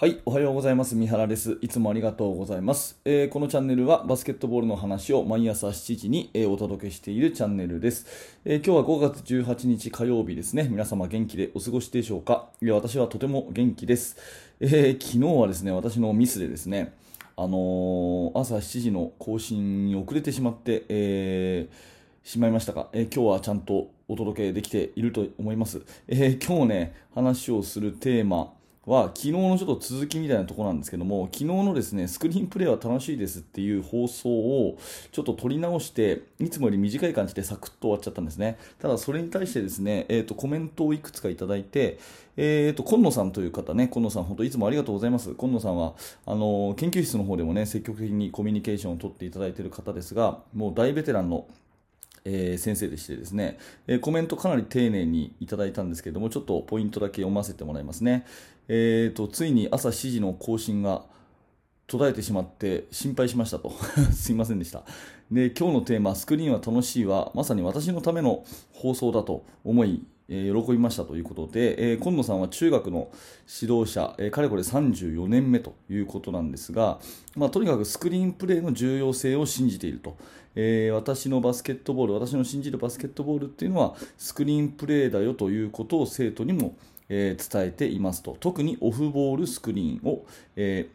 [0.00, 0.94] はい、おはようございます。
[0.94, 1.58] 三原です。
[1.60, 2.98] いつもありがとうございます。
[3.04, 8.06] えー、このチャンネルはバスケットボールの話を毎朝7時に、えー、お届けしているチャンネルです、
[8.46, 10.68] えー、今日は5月18日火曜日ですね。
[10.70, 12.48] 皆様元気でお過ごしでしょうか？
[12.62, 14.16] いや私はとても元気です、
[14.60, 16.94] え昨日はですね、私のミスでですね、
[17.36, 21.68] あの朝7時の更新に遅れてしまって、え
[22.24, 25.82] しまいましたが、え今日はちゃんとお届けできていると思います。
[26.08, 28.54] え今日ね、話をするテーマ、
[28.90, 34.78] は昨日のちょっと続きみたいなところなんですけども昨日のですねスクリーンプレイは楽しいですっていう放送を
[35.12, 38.58] ちょっと撮り直していつもより短い感じでサクッと終わっちゃったんですね。
[38.80, 41.98] ただそれに対してですね、えーと、コメントをいくつかいただいて、
[42.36, 45.34] えーと、今野さんという方ね今野さん本当いつもありがとうございます。
[45.34, 45.94] 今野さんは
[46.26, 51.46] あの研究室の方でもね積極的にコミュニケーションを取っていただいている方ですがもう大ベテランの
[52.24, 58.26] えー、先生でしてですね、えー、コメントかなり丁寧にいただいたんですけども、ちょっとポイントだけ読ませてもらいますね。
[58.68, 61.04] えーと、ついに朝7時の更新が
[61.86, 63.72] 途絶えてしまって心配しましたと。
[64.14, 64.84] すいませんでした。
[65.30, 73.10] で、今日のテーマ、スクリーンは楽しいは、まさに私のための放送だと思い、え、喜びましたということで、え、今野さんは中学の
[73.60, 77.00] 指導者、え、かれこれ34年目ということなんですが、
[77.36, 80.16] まあ、とにかくスクリーンプレーの重要性を信じていると、
[80.54, 86.76] え、私のバスケットボール私の信じるバスケットボールっていうのはスクリーンプレーだよということを生徒にも、
[87.12, 88.36] え伝えていますと。
[88.38, 90.88] 特にオフボールスクリーンを、え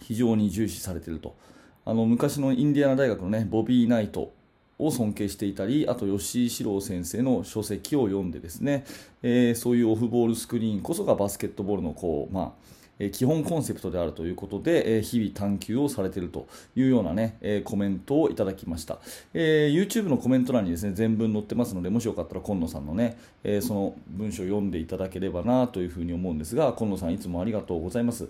[0.00, 1.36] 非常に重視されていると。
[1.84, 4.32] あの昔のインディアナ大学の、ね、ボビー・ナイト
[4.78, 8.84] を尊敬していたり、あと吉井史郎先生の書籍を読んでですね、
[9.22, 18.98] えー、そういうオフボールスクリーンこそがバスケットボールのこう、まあえ基本コンセプトであるということで、え日々探求をされているというようなね、えコメントをいただきました、
[19.32, 28.28] えー、YouTube のコメント欄にですね全文載ってますのでもしよかったら今野さんのね、えその文章を読んでいただければなというふうに思うんですが今野さんいつもありがとうございます。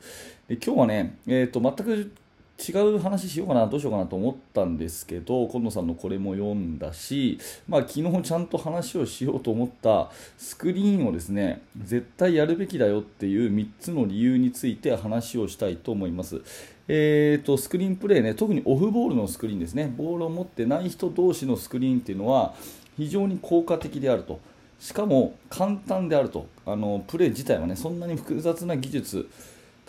[0.48, 2.11] で今日はね、えーと全く
[2.56, 7.38] 違う話しようかな、どうしようかなと思ったんですけど、今野さんのこれも読んだし、
[7.69, 16.42] まあ、昨日ちゃんと話をしようと思ったスクリーンをですね、絶対やるべきだよっていう3つの理由について話をしたいと思います。
[16.87, 22.54] えーと、スクリーンプレーね、特にオフボールのスクリーンですね、ボールを持ってない人同士のスクリーンっていうのは
[22.97, 24.38] 非常に効果的であると。
[24.78, 29.28] しかも簡単であるとあのプレー自体はねそんなに複雑な技術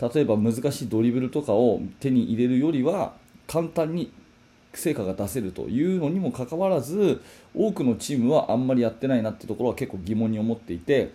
[0.00, 3.14] 例えば難しいドリブルとかを手に入れるよりは
[3.46, 4.12] 簡単に
[4.74, 7.22] 成果が出せるというのにもかかわらず
[7.54, 11.12] 多くのチームはあんまりやってないなってところは結構疑問に思っていて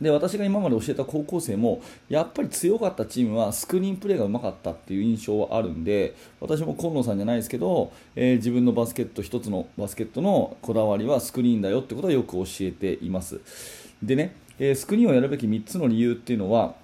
[0.00, 13.40] で私が今まで教えた高校生もやっぱり強かったチームはスクリーンプレーがうまかったっていう印象はあるんで私も今野さんじゃないですけど、えー、自分のバスケット1つのバスケットのこだわりはスクリーンだよってことはよく教えています。
[14.00, 16.74] でね、え、スクリーンをやるべき3つの理由っていうのは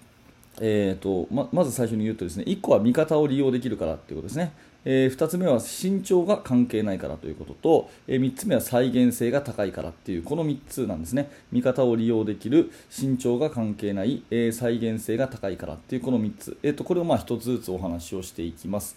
[0.60, 4.52] えーとままず最初に言うとですね1個は味方を利用できるからということですね、
[4.84, 18.96] えー、2つ目は身長が関係ないからということと、えー、3つ目は再現性が高いからっていうこの3つなんですね味方を利用できる身長が関係ない、えー、再現性が高いからっていうこの3つ、えーと、これをまあ1つずつお話をしていきます。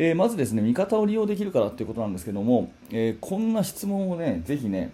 [0.00, 4.92] えー、まずですね味方を利用できるからということなんですけども、えー、こんな質問をねぜひね、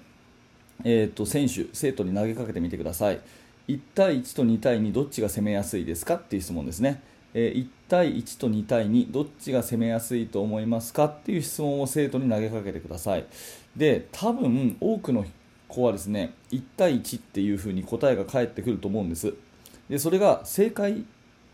[0.83, 3.21] えーと選手、生徒に投げかけてみてください。
[3.69, 7.03] 1対1と2対2どっちが攻めやすいですかっていう質問ですね、
[7.33, 13.25] えー、1対1と2対2どっちが攻めやすいと思いますかっていう質問を生徒に投げかけてください。
[13.77, 15.25] で多分多くの
[15.69, 19.35] 子はですね1対1っていうふうに答えが返ってくると思うんです。
[19.89, 21.05] でそれが正解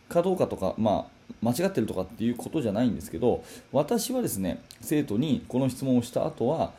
[0.08, 6.72] かどうかとか、まあ、間違ってるとかっていうことじゃないんですけど私はですね生徒にこの質問をした後は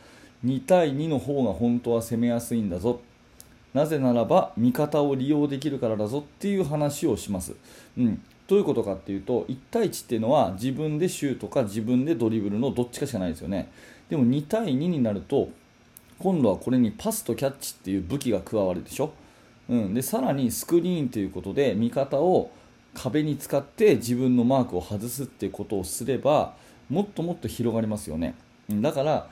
[0.46, 3.00] 2対2の方が本当は攻めやすいんだぞ
[3.74, 7.54] なぜならば味方を利用できるからだぞっていう話をします。
[7.98, 13.70] うん、どういうことかっていうと1対1っていうのは自分でシュートか自分でドリブルのどっちかしかないですよね。
[14.09, 15.50] でも2対2になると
[16.20, 19.14] 今度はこれにパスとキャッチっていう武器が加わるでしょ。
[19.70, 22.52] うん、でさらにスクリーンということで味方を
[22.94, 26.53] 壁に使って自分のマークを外すってことをすれば
[26.90, 28.35] もっともっと広がりますよね。
[28.70, 29.29] だから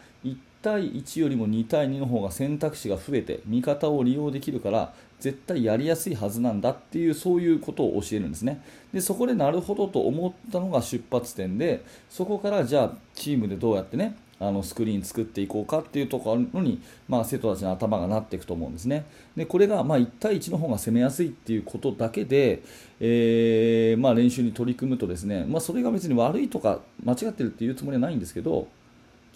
[0.62, 8.62] 対1よりも2対2の方が選択肢が増えて味方を利用できるから絶対やりやすいはずなんだっていうそういうことを教えるんですね
[8.94, 19.06] でそこでなるほどと思ったのが出発点でそこからじゃあチームでどうやってねあのスクリーン作っていこうかっていうところに、まあ、生徒たちの頭がなっていくと思うんですね。
[19.36, 22.62] でこれがま1対1の方が攻めやすいっていうことだけで、
[23.02, 28.68] えー、まあ、練習に取り組むとですね、まあ、それが別に悪いとか間違ってるっていうつもりはないんですけど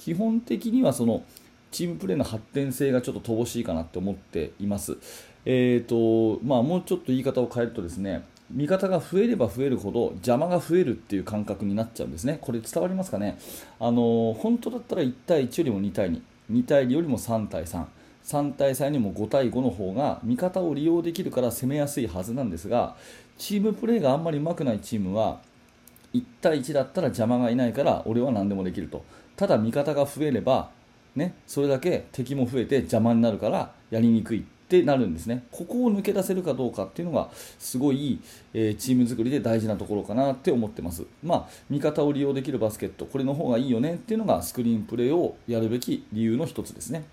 [0.04, 1.24] 基本的にはその
[1.72, 4.98] チームプレーの発展性がちょっと乏しいかなって思っています。
[5.46, 13.40] えーとまあ、もうちょっと言い方を変えるとですね味方が増えれば増えるほど邪魔が増えるっていう感覚になっちゃうんですね、これ伝わりますかね、
[13.80, 16.22] あの本当だったら1対1よりも2対2、
[16.52, 17.86] 2対2よりも3対3、
[18.26, 22.96] 3対3にも5対5の方が味方を利用できるから攻めやすいはずなんですが、
[23.38, 25.40] チームプレーがあんまりうまくないチームは、
[26.13, 29.04] 1対1だったら邪魔がいないから俺は何でもできると、
[29.36, 30.69] ただ味方が増えれば、
[31.15, 37.30] ね、それだけ敵も増えて邪魔になるからやりにくいってなるんですね、ここを抜け出せるかどうかっていうのが
[37.60, 38.19] すごい、
[38.54, 47.04] えー、チーム作りで大事なところかなって思ってます、まあ、味方を利用できるバスケット、これの方がいいよねっていうのがスクリーンプレーをやるべき理由の1つですね。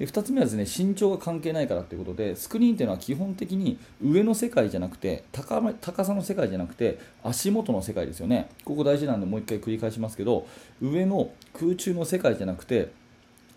[0.00, 8.48] で2つ目はですね身長が関係ないからということでスクリーンというのは基本的に上の世界じゃなくて高高さの世界じゃなくて足元の世界ですよね。
[8.64, 10.46] ここ大事なんでもう1回繰り返しますけど
[10.80, 12.88] 上の空中の世界じゃなくて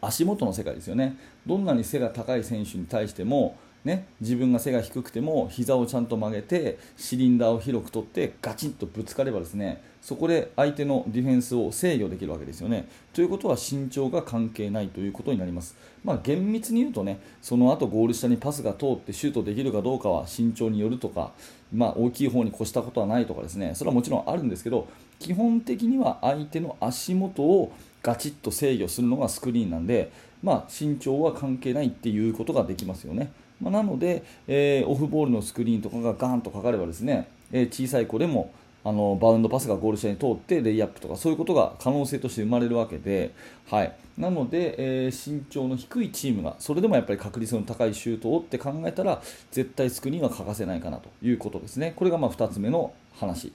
[0.02, 1.16] 足元の世界ですよね。
[1.48, 12.90] どんなに背が高い選手に対してもね、自分が背が低くても膝をちゃんと曲げてシリンダーを広く取ってガチンとぶつかればですねそこで相手のディフェンスを制御できるわけですよね。
[13.14, 15.78] ということは身長が関係ないということになります。
[16.04, 21.32] まあ、厳密に言うとねその後ゴール下にパスが通ってシュートできるかどうかは身長によるとか、
[21.74, 24.88] まあ、大きい方に越したことはないとかですねそれはもちろんあるんですけど
[25.20, 27.72] 基本的には相手の足元を
[28.02, 30.12] ガチッと制御するのがスクリーンなんで、
[30.44, 33.32] まあ、身長は関係ないっていうことができますよね。
[33.62, 38.52] まあ、なので、えー、オフボールのスクリーンとかがガーンとかかればですね、えー、小さい子でも
[38.86, 43.32] あのバウンドパスがゴール下に通ってレイアップとかそういうことが可能性として生まれるわけで、
[43.70, 49.22] はい、なので、えー、身長の低いチームがそれでもやっぱり確率の高いシュートをって考えたら
[49.52, 51.94] 絶対スクリーンは欠かせないかなということですね。
[51.96, 53.54] これがまあ2つ目の話。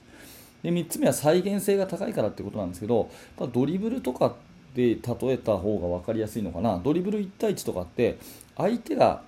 [0.63, 3.09] で3つ目は再現性が高いからってことなんですけど
[3.53, 4.35] ドリブルとか
[4.75, 6.79] で例えた方が分かりやすいのかな。
[6.83, 8.17] ドリブル1対1とかって
[8.57, 9.21] 相手が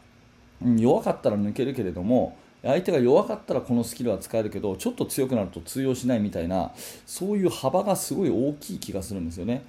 [0.64, 6.72] 弱かったら抜けるけれども相手が弱かったらこのスキルは使えるけどちょっと強くなると通用しないみたいな
[7.06, 9.64] そういう幅がすごい大きい気がするんですよね。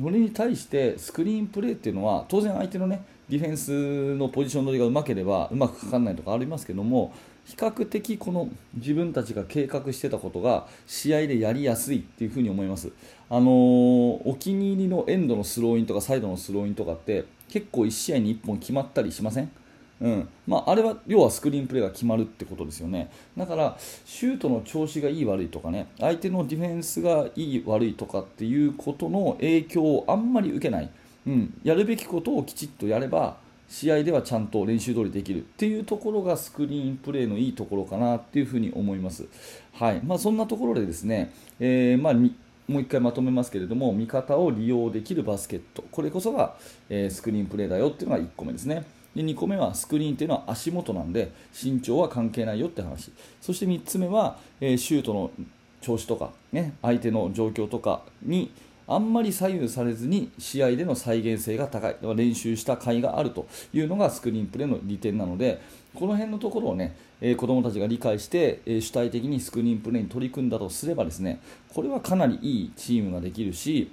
[0.00, 7.12] それに対してスクリーンプレーっていうのは当然相手のねディフェンスのポジション取りがうまければうまくかかんないとかありますけども
[7.46, 12.90] 比較的この自分たちが計画してたことが試合でやりやすいっていうふに思います、
[13.30, 19.50] あのー、お気に入りのエンドのスローインとかサイドのスローインとかって結構1試合に1本決まったりしません？
[20.00, 20.28] うん。
[20.46, 23.10] まあ、あれは要はスクリーンプレーが決まるってことですよね。
[23.36, 30.90] だからシュートの調子がいい悪いとかね相手のディフェンスがいい悪いとかっていうことの影響をあんまり受けない、
[31.26, 33.36] うん、やるべきことをきちっとやれば
[33.68, 39.26] 試合ではちゃんと練習通りできるっていうところがスクリーンプレーのいいところかなっていうふうに思います。
[39.74, 40.00] はい。
[40.02, 45.84] まあ、そんなところでですね、えー、まあもう1回まとめますけれども味方を利用できるバスケット。
[45.90, 46.56] これこそが、
[46.88, 48.84] えー、スクリーンプレーだよっていうのが1個目ですね。
[49.14, 53.12] で2個目はスクリーンというのは足元なんで身長は関係ないよって話。
[53.40, 55.30] そして3つ目は、えー、シュートの
[55.80, 58.50] 調子とか、ね、相手の状況とかに
[58.86, 61.96] あんまり左右されずに試合での再現性が高い。
[62.16, 65.60] 練習した甲斐があるというのがスクリーンプレーの利点なので
[65.94, 73.90] この辺のところをね、えー、子どもたちが理解して、えー、主体的にスクリーンプレーに取り組んだとすればですねこれはかなりいいチームができるし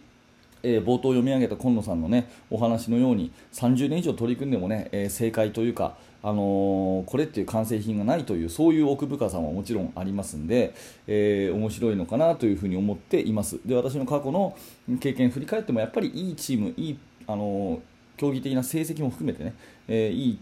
[0.66, 10.74] えー、冒頭読み上げた今野さんの、ね、お話のように30年以上取り組んでも、ねえー、正解というか、あのー、これっていう完成品がないというそういう奥深さももちろんありますんで、
[11.08, 14.58] え面白いのかなというふに思っていますで私の過去の
[15.00, 17.80] 経験振り返ってもやっぱりいいチームいい、あの
[18.18, 19.54] 競技的な成績も含めてね、
[19.88, 20.40] えいい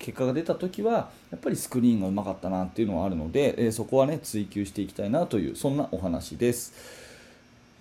[0.00, 7.09] 結果が出た時はやっぱりスクリーンがうまかったなっていうのはあるので、えそこはね追求していきたいなというそんなお話です。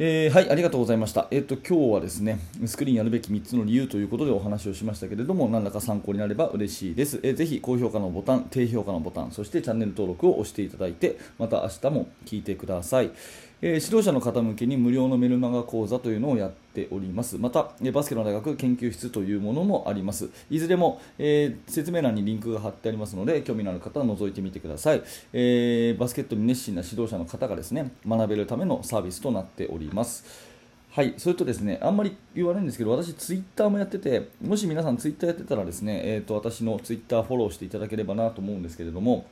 [0.02, 1.28] えー、はい、ありがとうございました。
[1.30, 7.20] えっ、ー、と、今日はですね、スクリーンやるべき3つの理由ということでお話をしましたけれども、何らか参考になれば嬉しいです。
[7.22, 13.12] えー、ぜひ、高評価のボタン、低評価のボタン、そしてチャンネル登録を押していただいて、また明日も聞いてください。
[13.62, 17.38] えー、指導者の方向けに無料のメルマガ講座というのをやっております。
[17.38, 20.30] また、バスケの大学研究室というものもあります。
[20.50, 25.02] いずれも、えー、説明欄にリンクが貼ってありますので、興味のある方は覗いてみてください。
[25.34, 30.50] え、バスケットに熱心な指導者の方がですね、学べるためのサービスとなっております。
[30.92, 39.28] はい、それとですね、あんまり言わないんですけど、私、ツイッターもやってて、もし皆さんツイッターやってたらですね、えーと、私のツイッターフォローしていただければなと思うんですけれども、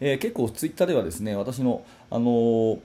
[0.00, 2.78] えー、結構ツイッターではですね、私の、あのー、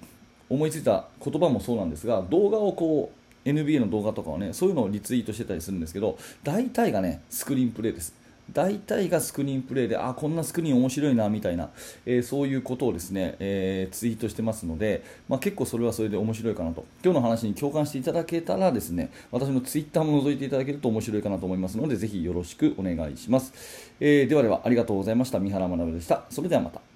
[0.50, 3.12] 思いついた言葉もそうなんですが、動画をこ
[3.46, 8.14] う、NBA の動画とかをね、そういうのをリツイートしてたりするんですけど、大体がね、スクリーンプレーです。
[8.52, 11.70] 大体がスクリーンプレーであこんなスクリーン面白いなみたいな、
[12.06, 16.86] えー、そういうことをですね、えー、ツイートしてますので、まあ、結構それはそれで面白いかなと。
[17.04, 23.54] 今日の話に共感していただけたらですね私のツイッターも覗いていただけると面白いかなと思いますのでぜひよろしくお願いします、
[24.00, 25.40] えー、ではではありがとうございました。
[25.40, 26.24] 三原学でした。
[26.30, 26.87] それではまた。